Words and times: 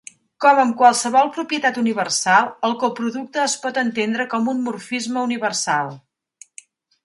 Com 0.43 0.61
amb 0.61 0.75
qualsevol 0.77 1.29
propietat 1.35 1.77
universal, 1.81 2.49
el 2.69 2.75
coproducte 2.85 3.43
es 3.45 3.57
pot 3.67 3.79
entendre 3.85 4.29
com 4.35 4.53
un 4.57 4.67
morfisme 4.71 5.27
universal. 5.31 5.97